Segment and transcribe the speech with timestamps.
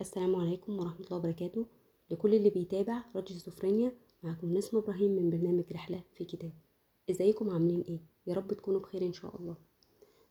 [0.00, 1.66] السلام عليكم ورحمة الله وبركاته.
[2.10, 3.92] لكل اللي بيتابع راديو سفرينيا
[4.22, 6.52] معكم نسمة إبراهيم من برنامج رحلة في كتاب
[7.10, 9.56] إزيكم؟ عاملين إيه؟ يا رب تكونوا بخير إن شاء الله.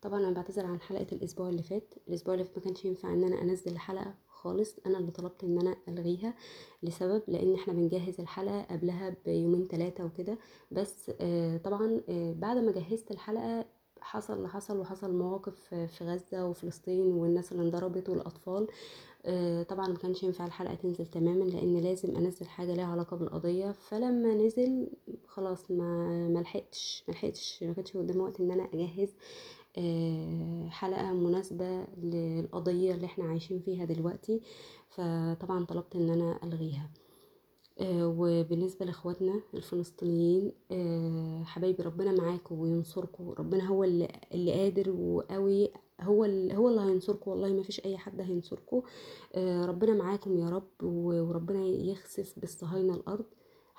[0.01, 1.93] طبعا أنا بعتذر عن حلقة الأسبوع اللي فات.
[2.07, 4.75] الأسبوع اللي فات ما كانش ينفع إن أنا أنزل الحلقة خالص.
[4.85, 6.33] أنا اللي طلبت إن أنا ألغيها
[6.83, 10.37] لسبب لأن إحنا بنجهز الحلقة قبلها بيومين ثلاثة وكده.
[10.71, 13.65] بس آه طبعا آه بعد ما جهزت الحلقة
[14.03, 18.67] حصل اللي حصل وحصل مواقف في غزة وفلسطين والناس اللي انضربت والأطفال
[19.25, 23.71] آه، طبعا ما كانش ينفع الحلقة تنزل تماما لأن لازم أنزل حاجة ليها علاقة بالقضية.
[23.71, 24.87] فلما نزل
[25.27, 29.09] خلاص ما ملحقتش ملحقتش ما كانش قدامي وقت إن أنا أجهز
[29.77, 34.41] آه، حلقة مناسبة للقضية اللي إحنا عايشين فيها دلوقتي.
[34.89, 36.89] فطبعا طلبت إن أنا ألغيها.
[36.95, 37.02] آه،
[37.81, 45.69] وبالنسبة لإخواتنا الفلسطينيين آه، حبايبي ربنا معاكم وينصركم ربنا هو اللي, اللي قادر وقوي
[46.01, 48.81] هو اللي هو اللي هينصركم والله ما فيش أي حد هينصركم.
[49.35, 53.25] آه، ربنا معاكم يا رب وربنا يخسف بالصهاينة الأرض.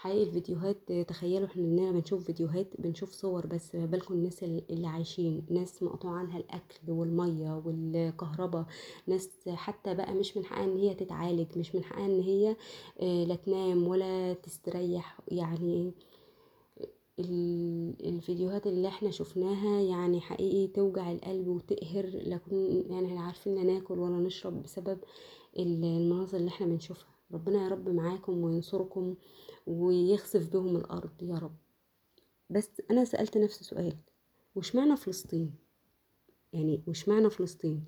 [0.05, 5.47] حقيقي الفيديوهات تخيلوا إحنا اننا بنشوف فيديوهات بنشوف صور بس ما بالكم الناس اللي عايشين
[5.51, 8.67] ناس مقطوع عنها الأكل والمية والكهرباء
[9.07, 12.57] ناس حتى بقى مش من حقها إن هي تتعالج مش من حقها إن هي
[13.01, 15.93] آه، لا تنام ولا تستريح يعني
[18.05, 24.17] الفيديوهات اللي إحنا شفناها يعني حقيقي توجع القلب وتقهر لكن يعني عارفين لا ناكل ولا
[24.17, 24.99] نشرب بسبب
[25.59, 27.14] المناظر اللي إحنا بنشوفها.
[27.33, 29.15] ربنا يا رب معاكم وينصركم
[29.67, 31.57] ويخسف بهم الأرض يا رب.
[32.51, 33.97] بس أنا سألت نفسي سؤال
[34.55, 35.55] وش معنى فلسطين؟
[36.53, 37.85] يعني وش معنى فلسطين؟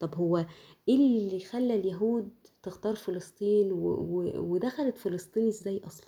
[0.00, 0.46] طب هو
[0.88, 2.30] إيه اللي خلى اليهود
[2.62, 3.76] تختار فلسطين و...
[3.88, 4.32] و...
[4.40, 6.06] ودخلت فلسطين إزاي أصلا؟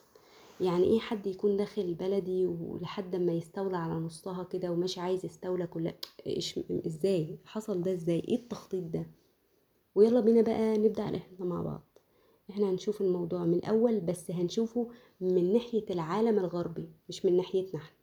[0.60, 5.66] يعني إيه حد يكون داخل بلدي ولحد ما يستولى على نصها كده وماشي عايز يستولى
[5.66, 5.94] كلها
[6.26, 9.06] إيش إزاي؟ حصل ده إزاي؟ إيه التخطيط ده؟
[9.94, 11.91] ويلا بينا بقى نبدأ رحلتنا مع بعض.
[12.50, 14.88] إحنا هنشوف الموضوع من الأول بس هنشوفه
[15.20, 17.96] من ناحية العالم الغربي مش من ناحيتنا إحنا.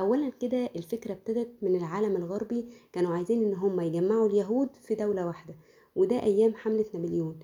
[0.00, 5.26] اولا كده الفكرة ابتدت من العالم الغربي كانوا عايزين إن هم يجمعوا اليهود في دولة
[5.26, 5.54] واحدة
[5.96, 7.38] وده أيام حملة نابليون.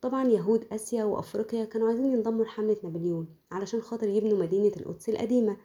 [0.00, 5.56] طبعا يهود آسيا وأفريقيا كانوا عايزين ينضموا لحملة نابليون علشان خاطر يبنوا مدينة القدس القديمة.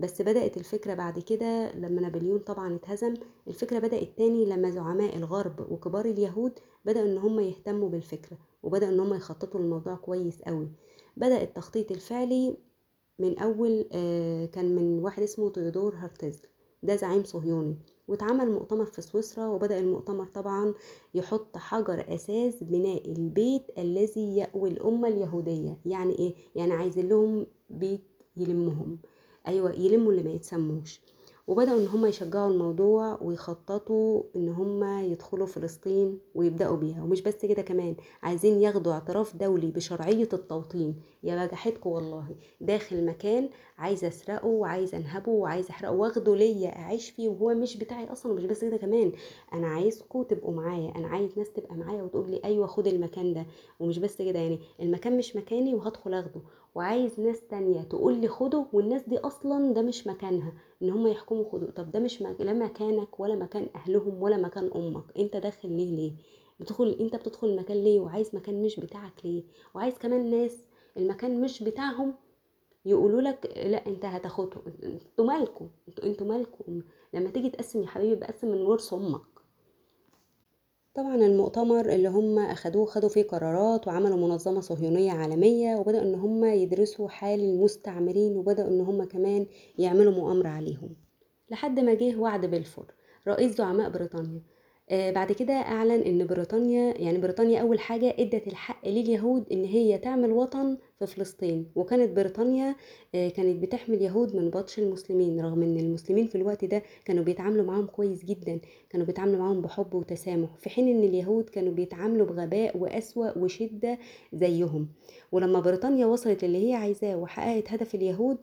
[0.00, 3.14] بس بدأت الفكرة بعد كده لما نابليون طبعا اتهزم
[3.48, 6.52] الفكرة بدأت تاني لما زعماء الغرب وكبار اليهود
[6.84, 10.68] بدأوا إن هم يهتموا بالفكرة وبدأوا إن هم يخططوا للموضوع كويس قوي.
[11.16, 12.56] بدأ التخطيط الفعلي
[13.18, 16.48] من أول آه، كان من واحد اسمه تيودور هرتزل
[16.82, 17.76] ده زعيم صهيوني
[18.08, 20.74] واتعمل مؤتمر في سويسرا وبدأ المؤتمر طبعا
[21.14, 25.78] يحط حجر أساس بناء البيت الذي يأوي الأمة اليهودية.
[25.86, 28.04] يعني إيه؟ يعني عايزين لهم بيت
[28.36, 28.98] يلمهم.
[29.48, 31.00] أيوة يلموا اللي ما يتسموش.
[31.46, 37.02] وبدأوا إن هم يشجعوا الموضوع ويخططوا إن هم يدخلوا فلسطين ويبدأوا بيها.
[37.02, 40.94] ومش بس كده كمان عايزين ياخدوا اعتراف دولي بشرعية التوطين.
[41.22, 42.26] يا بجحتكم والله.
[42.60, 45.92] داخل مكان عايزه أسرقه وعايزه أنهبه وعايزه أحرقه.
[45.92, 47.28] واخده ليا أعيش فيه.
[47.28, 48.32] وهو مش بتاعي أصلا.
[48.32, 49.12] ومش بس كده كمان
[49.52, 50.92] أنا عايزكم تبقوا معايا.
[50.96, 53.46] أنا عايز ناس تبقى معايا وتقول لي أيوه خد المكان ده.
[53.80, 56.40] ومش بس كده يعني المكان مش مكاني وهدخل آخده.
[56.74, 61.44] وعايز ناس تانية تقول لي خده والناس دي أصلا ده مش مكانها إن هم يحكموا
[61.52, 61.70] خدوا.
[61.70, 65.04] طب ده مش لا مكانك ولا مكان أهلهم ولا مكان أمك.
[65.18, 66.12] أنت داخل ليه ليه؟
[66.60, 69.42] بتدخل أنت بتدخل مكان ليه؟ وعايز مكان مش بتاعك ليه؟
[69.74, 70.58] وعايز كمان ناس
[70.96, 72.14] المكان مش بتاعهم
[72.84, 74.60] يقولوا لك لا أنت هتاخده.
[74.84, 76.82] أنتوا مالكم أنتوا أنتوا مالكم
[77.14, 79.20] لما تيجي تقسم يا حبيبي بقسم من ورث أمك.
[80.94, 86.44] طبعا المؤتمر اللي هم أخدوه خدوا فيه قرارات وعملوا منظمة صهيونية عالمية وبدأوا إن هم
[86.44, 89.46] يدرسوا حال المستعمرين وبدأوا إن هم كمان
[89.78, 90.96] يعملوا مؤامرة عليهم.
[91.50, 92.94] لحد ما جه وعد بلفور
[93.28, 94.42] رئيس زعماء بريطانيا
[94.90, 99.98] آه بعد كده أعلن إن بريطانيا يعني بريطانيا أول حاجة إدت الحق لليهود إن هي
[99.98, 101.66] تعمل وطن في فلسطين.
[101.76, 102.76] وكانت بريطانيا
[103.14, 107.64] آه كانت بتحمي اليهود من بطش المسلمين رغم إن المسلمين في الوقت ده كانوا بيتعاملوا
[107.64, 112.76] معاهم كويس جدا كانوا بيتعاملوا معاهم بحب وتسامح في حين إن اليهود كانوا بيتعاملوا بغباء
[112.78, 113.98] واسوا وشدة
[114.32, 114.88] زيهم.
[115.32, 118.38] ولما بريطانيا وصلت اللي هي عايزاه وحققت هدف اليهود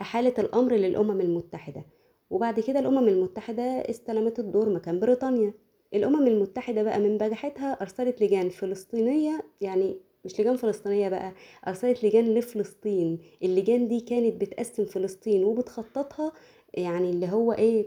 [0.00, 1.84] أحالت الأمر للأمم المتحدة.
[2.30, 5.52] وبعد كده الأمم المتحدة استلمت الدور مكان بريطانيا.
[5.94, 11.32] الأمم المتحدة بقى من بجحتها أرسلت لجان فلسطينية يعني مش لجان فلسطينية بقى
[11.68, 13.18] أرسلت لجان لفلسطين.
[13.42, 16.32] اللجان دي كانت بتقسم فلسطين وبتخططها
[16.74, 17.86] يعني اللي هو إيه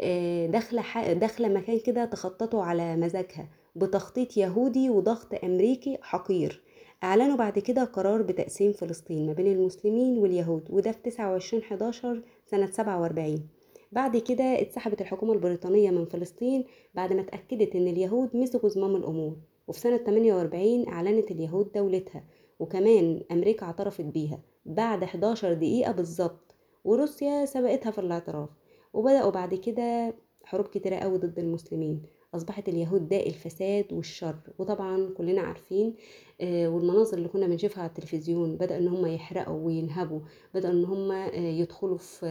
[0.00, 6.60] آه، داخلة داخلة مكان كده تخططوا على مزاجها بتخطيط يهودي وضغط أمريكي حقير.
[7.04, 12.70] أعلنوا بعد كده قرار بتقسيم فلسطين ما بين المسلمين واليهود وده في 29 11 سنة
[12.70, 13.48] 47
[13.92, 19.36] بعد كده اتسحبت الحكومة البريطانية من فلسطين بعد ما اتأكدت إن اليهود مسكوا زمام الأمور
[19.68, 22.24] وفي سنة 48 أعلنت اليهود دولتها
[22.58, 26.54] وكمان أمريكا اعترفت بيها بعد 11 دقيقة بالظبط
[26.84, 28.48] وروسيا سبقتها في الاعتراف
[28.92, 30.14] وبدأوا بعد كده
[30.44, 32.02] حروب كتيرة قوي ضد المسلمين
[32.34, 35.94] أصبحت اليهود داء الفساد والشر وطبعا كلنا عارفين
[36.40, 40.20] آه، والمناظر اللي كنا بنشوفها على التلفزيون بدأ إن هم يحرقوا وينهبوا
[40.54, 42.26] بدأ إن هم آه، يدخلوا في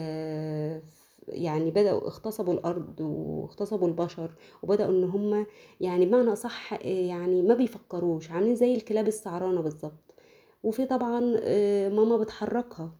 [1.28, 4.32] يعني بدأوا اغتصبوا الأرض واغتصبوا البشر
[4.64, 5.46] وبدأوا إن هم
[5.82, 10.14] يعني بمعنى أصح آه، يعني ما بيفكروش عاملين زي الكلاب السعرانة بالظبط.
[10.64, 11.20] وفي طبعا
[11.90, 12.96] ماما بتحركها.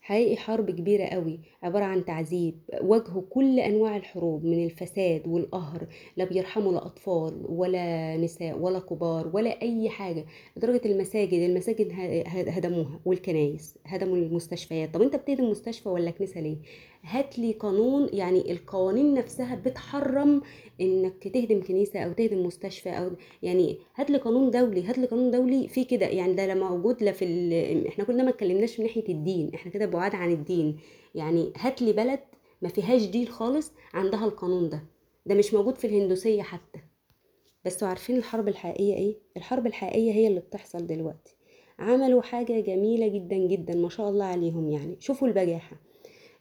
[0.00, 2.60] حقيقي حرب كبيرة قوي عبارة عن تعذيب.
[2.82, 5.86] واجهوا كل أنواع الحروب من الفساد والقهر
[6.16, 10.26] لا بيرحموا لا أطفال ولا نساء ولا كبار ولا أي حاجة
[10.56, 11.92] لدرجة المساجد المساجد
[12.48, 14.94] هدموها والكنايس هدموا المستشفيات.
[14.94, 16.56] طب أنت بتهدم مستشفى ولا كنيسة ليه؟
[17.02, 20.42] هات لي قانون يعني القوانين نفسها بتحرم
[20.80, 23.10] إنك تهدم كنيسة أو تهدم مستشفى أو
[23.42, 26.06] يعني هات لي قانون دولي هات لي قانون دولي في كده.
[26.06, 27.86] يعني ده لا موجود لا في ال...
[27.86, 30.76] إحنا كلنا ما اتكلمناش من ناحية الدين إحنا كده بعاد عن الدين.
[31.14, 32.20] يعني هات لي بلد
[32.62, 34.84] ما فيهاش دين خالص عندها القانون ده.
[35.26, 36.78] ده مش موجود في الهندوسية حتى.
[37.64, 41.36] بس عارفين الحرب الحقيقية إيه؟ الحرب الحقيقية هي اللي بتحصل دلوقتي.
[41.78, 44.96] عملوا حاجة جميلة جدا جدا ما شاء الله عليهم يعني.
[45.00, 45.76] شوفوا البجاحة.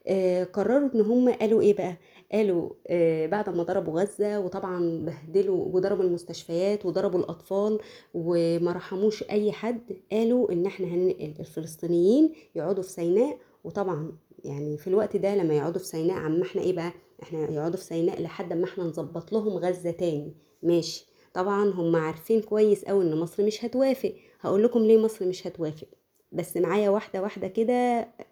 [0.08, 1.98] آه قرروا إن هم قالوا إيه بقى؟
[2.32, 7.80] قالوا آه بعد ما ضربوا غزة وطبعا بهدلوا وضربوا المستشفيات وضربوا الأطفال
[8.14, 9.82] وما رحموش أي حد
[10.12, 13.38] قالوا إن إحنا هننقل الفلسطينيين يقعدوا في سيناء.
[13.64, 14.12] وطبعا
[14.44, 16.92] يعني في الوقت ده لما يقعدوا في سيناء عم إحنا إيه بقى؟
[17.24, 20.34] إحنا يقعدوا في سيناء لحد ما إحنا نظبط لهم غزة تاني.
[20.64, 21.06] ماشي.
[21.34, 24.14] طبعا هم عارفين كويس قوي إن مصر مش هتوافق.
[24.42, 25.88] هقول لكم ليه مصر مش هتوافق.
[26.32, 27.74] بس معايا واحدة واحدة كده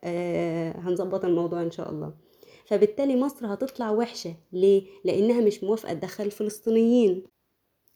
[0.04, 2.14] آه هنظبط الموضوع إن شاء الله.
[2.66, 4.36] فبالتالي مصر هتطلع وحشة.
[4.54, 7.24] ليه؟ لأنها مش موافقة تدخل الفلسطينيين.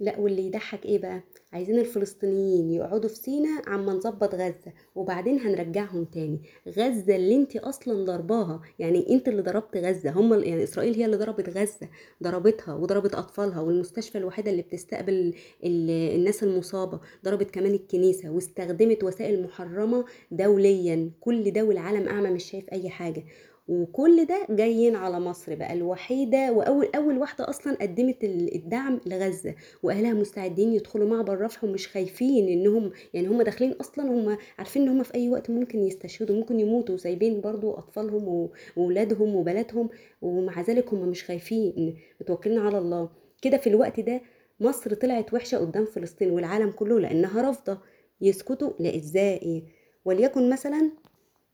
[0.02, 1.22] لا واللي يضحك إيه بقى؟
[1.54, 6.40] عايزين الفلسطينيين يقعدوا في سينا عما نظبط غزة وبعدين هنرجعهم تاني.
[6.68, 11.18] غزة اللي انت أصلا ضرباها يعني انت اللي ضربت غزة هم يعني إسرائيل هي اللي
[11.18, 11.90] ضربت غزة
[12.24, 15.34] ضربتها وضربت أطفالها والمستشفى الوحيدة اللي بتستقبل
[15.64, 21.12] الناس المصابة ضربت كمان الكنيسة واستخدمت وسائل محرمة دوليا.
[21.20, 23.24] كل دول العالم أعمى مش شايف أي حاجة.
[23.68, 25.74] وكل ده جايين على مصر بقى.
[25.74, 32.48] الوحيدة واول أول واحدة أصلا قدمت الدعم لغزة وأهلها مستعدين يدخلوا معبر رفح ومش خايفين
[32.50, 36.60] انهم يعني هم داخلين أصلا هم عارفين إن هم في أي وقت ممكن يستشهدوا ممكن
[36.60, 39.90] يموتوا سايبين برضو أطفالهم واولادهم وبناتهم
[40.22, 41.98] ومع ذلك هم مش خايفين.
[42.22, 43.10] متوكلين على الله.
[43.42, 44.22] كده في الوقت ده
[44.60, 47.78] مصر طلعت وحشة قدام فلسطين والعالم كله لأنها رافضة
[48.22, 49.64] يسكتوا لا إزاي
[50.06, 50.92] وليكن مثلا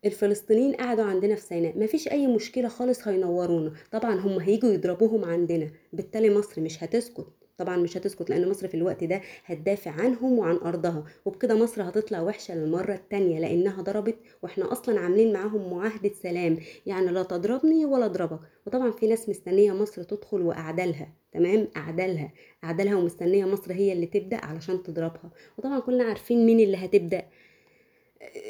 [0.08, 1.78] الفلسطينيين قعدوا عندنا في سيناء.
[1.78, 3.72] مفيش أي مشكلة خالص هينورونا.
[3.92, 5.70] طبعا هم هيجوا يضربوهم عندنا.
[5.94, 7.28] بالتالي مصر مش هتسكت.
[7.58, 11.04] طبعا مش هتسكت لأن مصر في الوقت ده هتدافع عنهم وعن أرضها.
[11.26, 16.58] وبكده مصر هتطلع وحشة للمرة التانية لأنها ضربت وإحنا أصلا عاملين معاهم معاهدة سلام.
[16.86, 18.40] يعني لا تضربني ولا أضربك.
[18.68, 22.32] وطبعا في ناس مستنية مصر تدخل واعدالها تمام؟ اعدالها
[22.64, 25.32] اعدالها ومستنية مصر هي اللي تبدأ علشان تضربها.
[25.58, 27.24] وطبعا كلنا عارفين مين اللي هتبدأ.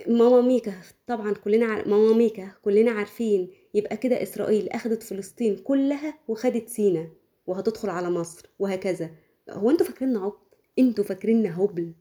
[0.07, 0.73] ماما ميكا
[1.07, 1.87] طبعا كلنا عار...
[1.87, 7.09] ماما ميكا كلنا عارفين يبقى كده إسرائيل أخدت فلسطين كلها وخدت سينا
[7.47, 9.09] وهتدخل على مصر وهكذا.
[9.49, 11.93] هو أنتوا فاكريننا عبط؟ أنتوا فاكريننا هبل؟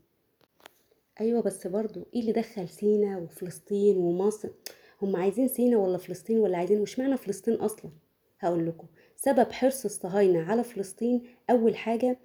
[1.21, 4.49] أيوه بس برضو إيه اللي دخل سينا وفلسطين ومصر؟
[5.03, 7.91] هم عايزين سينا ولا فلسطين ولا عايزين؟ وش معنى فلسطين أصلا.
[8.41, 8.87] هقول لكم
[9.17, 12.19] سبب حرص الصهاينه على فلسطين أول حاجة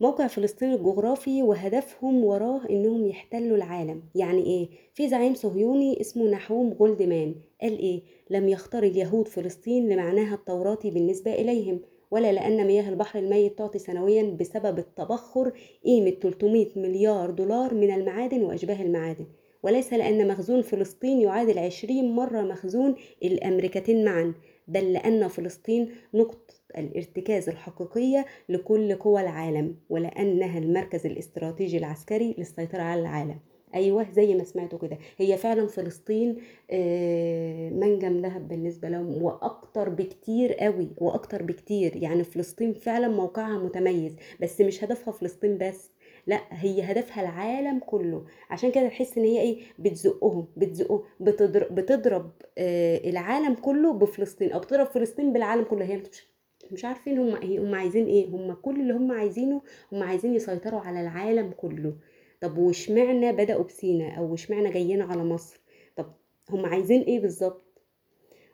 [0.00, 4.02] موقع فلسطين الجغرافي وهدفهم وراه إنهم يحتلوا العالم.
[4.14, 10.34] يعني إيه؟ في زعيم صهيوني اسمه نحوم جولدمان قال إيه؟ لم يختار اليهود فلسطين لمعناها
[10.34, 15.52] التوراتي بالنسبة إليهم ولا لأن مياه البحر الميت تعطي سنويا بسبب التبخر
[15.84, 19.26] قيمة 300 مليار دولار من المعادن وأشباه المعادن.
[19.62, 24.34] وليس لأن مخزون فلسطين يعادل 20 مرة مخزون الأمريكتين معا.
[24.68, 33.00] بل لأن فلسطين نقطة الارتكاز الحقيقية لكل قوى العالم ولأنها المركز الاستراتيجي العسكري للسيطرة على
[33.00, 33.38] العالم.
[33.74, 34.98] أيوه زي ما سمعتوا كده.
[35.18, 36.36] هي فعلا فلسطين
[36.70, 41.96] آه، منجم ذهب بالنسبة لهم وأكتر بكتير قوي وأكتر بكتير.
[41.96, 45.90] يعني فلسطين فعلا موقعها متميز بس مش هدفها فلسطين بس.
[46.28, 48.24] لا هي هدفها العالم كله.
[48.50, 54.60] عشان كده تحس إن هي إيه بتزقهم بتزقهم بتضرب, بتضرب آه العالم كله بفلسطين أو
[54.60, 55.84] بتضرب فلسطين بالعالم كله.
[55.84, 56.26] هي مش
[56.72, 58.26] مش عارفين هم إيه هم عايزين إيه.
[58.28, 61.94] هم كل اللي هم عايزينه هم عايزين يسيطروا على العالم كله.
[62.40, 65.60] طب واشمعنى بدأوا بسينا أو اشمعنى جايين على مصر؟
[65.96, 66.06] طب
[66.50, 67.67] هم عايزين إيه بالظبط؟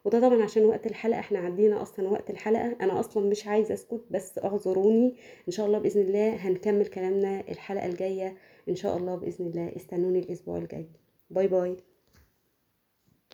[0.04, 2.76] وده طبعا عشان وقت الحلقة إحنا عدينا أصلا وقت الحلقة.
[2.80, 5.16] أنا أصلا مش عايزة أسكت بس اعذروني.
[5.48, 8.36] إن شاء الله بإذن الله هنكمل كلامنا الحلقة الجاية.
[8.68, 10.88] إن شاء الله بإذن الله استنوني الأسبوع الجاي.
[11.30, 11.76] باي باي.